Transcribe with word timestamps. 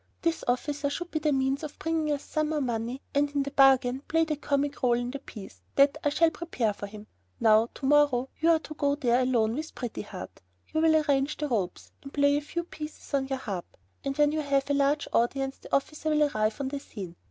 This 0.23 0.43
officer 0.47 0.89
should 0.89 1.11
be 1.11 1.19
the 1.19 1.31
means 1.31 1.61
of 1.61 1.77
bringing 1.77 2.11
us 2.11 2.23
some 2.23 2.49
more 2.49 2.59
money 2.59 3.03
and, 3.13 3.29
in 3.35 3.43
the 3.43 3.51
bargain, 3.51 4.01
play 4.07 4.25
the 4.25 4.35
comic 4.35 4.77
rôle 4.77 4.99
in 4.99 5.11
the 5.11 5.19
piece 5.19 5.61
that 5.75 5.95
I 6.03 6.09
shall 6.09 6.31
prepare 6.31 6.73
for 6.73 6.87
him. 6.87 7.05
Now, 7.39 7.69
to 7.75 7.85
morrow, 7.85 8.29
you 8.39 8.49
are 8.49 8.57
to 8.57 8.73
go 8.73 8.95
there 8.95 9.21
alone 9.21 9.53
with 9.53 9.75
Pretty 9.75 10.01
Heart. 10.01 10.41
You 10.73 10.81
will 10.81 10.95
arrange 10.95 11.37
the 11.37 11.47
ropes, 11.49 11.91
and 12.01 12.11
play 12.11 12.35
a 12.35 12.41
few 12.41 12.63
pieces 12.63 13.13
on 13.13 13.27
your 13.27 13.37
harp, 13.37 13.77
and 14.03 14.17
when 14.17 14.31
you 14.31 14.41
have 14.41 14.67
a 14.71 14.73
large 14.73 15.07
audience 15.13 15.59
the 15.59 15.71
officer 15.75 16.09
will 16.09 16.23
arrive 16.23 16.59
on 16.59 16.69
the 16.69 16.79
scene. 16.79 17.15